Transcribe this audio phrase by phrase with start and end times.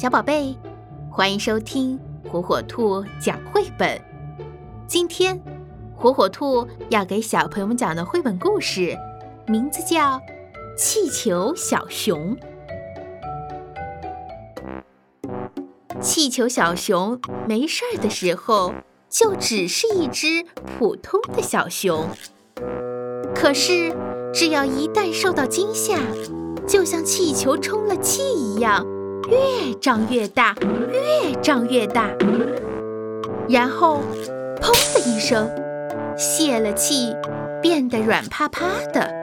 [0.00, 0.56] 小宝贝，
[1.10, 1.98] 欢迎收听
[2.30, 4.00] 火火兔讲绘本。
[4.86, 5.42] 今天，
[5.96, 8.96] 火火兔要给小朋友们讲的绘本故事，
[9.48, 10.16] 名字叫
[10.76, 12.36] 《气球小熊》。
[16.00, 18.72] 气球小熊没事儿的时候，
[19.10, 20.46] 就只是一只
[20.78, 22.06] 普通的小熊。
[23.34, 23.92] 可是，
[24.32, 25.98] 只要一旦受到惊吓，
[26.68, 28.86] 就像气球充了气一样，
[29.28, 30.54] 越胀越大，
[30.90, 32.08] 越胀越大，
[33.46, 34.00] 然后
[34.60, 35.50] 砰的一声
[36.16, 37.14] 泄了气，
[37.60, 39.14] 变得软趴趴的。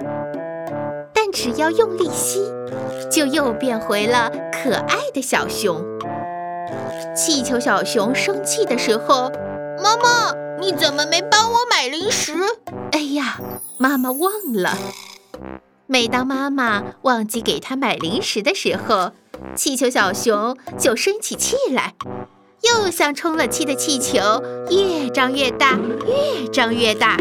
[1.12, 2.40] 但只要用力吸，
[3.10, 5.84] 就又变回了可爱的小熊。
[7.16, 9.32] 气球小熊生气的时候，
[9.82, 12.34] 妈妈，你怎么没帮我买零食？
[12.92, 13.40] 哎呀，
[13.80, 14.78] 妈妈忘了。
[15.88, 19.12] 每当妈妈忘记给他买零食的时候，
[19.56, 21.94] 气球小熊就生起气来，
[22.64, 24.20] 又像充了气的气球，
[24.70, 27.18] 越张越大，越张越大，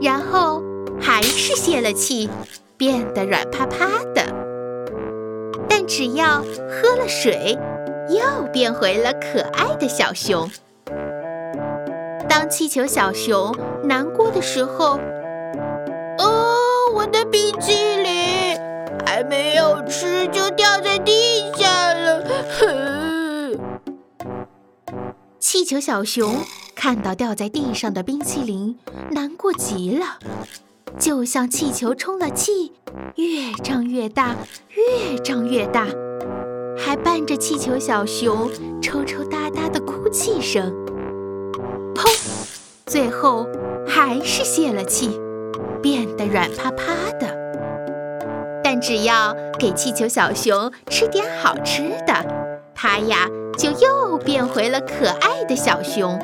[0.00, 0.62] 然后
[1.00, 2.28] 还是泄了气，
[2.76, 4.26] 变得软趴趴的。
[5.68, 7.58] 但只要喝了水，
[8.08, 10.50] 又变回了可爱的小熊。
[12.28, 14.98] 当气球小熊难过的时候，
[16.18, 16.56] 哦
[16.94, 17.87] 我的冰淇
[25.68, 26.34] 球小熊
[26.74, 28.78] 看到掉在地上的冰淇淋，
[29.10, 30.18] 难过极了，
[30.98, 32.72] 就像气球充了气，
[33.16, 34.34] 越胀越大，
[34.70, 35.86] 越胀越大，
[36.74, 40.72] 还伴着气球小熊抽抽搭搭的哭泣声。
[41.94, 42.08] 砰！
[42.86, 43.46] 最后
[43.86, 45.20] 还是泄了气。
[45.82, 47.36] 变得软趴趴的，
[48.64, 52.47] 但只要给气球小熊吃点好吃的，
[52.80, 53.26] 它呀
[53.58, 56.16] 就又变回了可爱的小熊。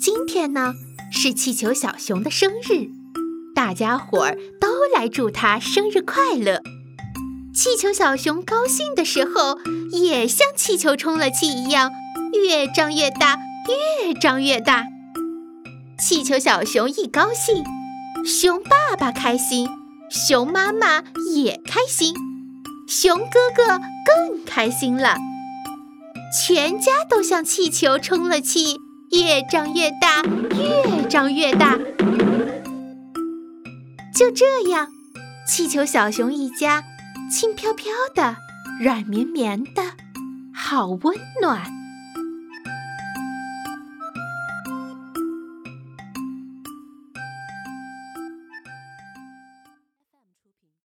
[0.00, 0.72] 今天呢
[1.12, 2.88] 是气球小熊的生日，
[3.54, 6.62] 大家伙儿都来祝他生日快乐。
[7.54, 9.58] 气球小熊高兴的时候，
[9.92, 11.90] 也像气球充了气一样，
[12.32, 13.36] 越张越大，
[14.06, 14.86] 越张越大。
[15.98, 17.62] 气球小熊一高兴，
[18.24, 19.68] 熊爸爸开心，
[20.08, 21.02] 熊妈妈
[21.34, 22.14] 也开心，
[22.90, 23.24] 熊哥
[23.54, 25.16] 哥更开心了。
[26.36, 28.80] 全家都像气球充了气，
[29.12, 31.78] 越长越大，越长越大。
[34.12, 34.88] 就这样，
[35.46, 36.82] 气球小熊一家
[37.30, 38.36] 轻飘飘的，
[38.80, 39.82] 软绵绵的，
[40.52, 41.79] 好温暖。